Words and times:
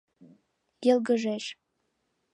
Йылгыжеш. 0.85 1.45